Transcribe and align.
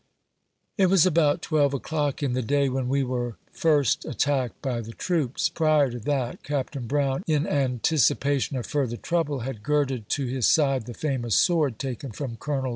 It 0.79 0.87
was 0.87 1.05
about 1.05 1.43
twelve 1.43 1.75
o'clock 1.75 2.23
in 2.23 2.33
the 2.33 2.41
day 2.41 2.69
when 2.69 2.89
we 2.89 3.03
were 3.03 3.35
first 3.51 4.03
attacked 4.03 4.59
by 4.59 4.81
the 4.81 4.93
troops. 4.93 5.47
Prior 5.47 5.91
to 5.91 5.99
that, 5.99 6.41
Capt. 6.41 6.73
Brown, 6.87 7.23
in 7.27 7.45
an 7.45 7.81
ticipation 7.83 8.57
of 8.57 8.65
further 8.65 8.97
trouble, 8.97 9.41
had 9.41 9.61
girded 9.61 10.09
to 10.09 10.25
his 10.25 10.47
side 10.47 10.87
the 10.87 10.95
famous 10.95 11.35
sword 11.35 11.77
taken 11.77 12.11
from 12.11 12.35
Col. 12.37 12.69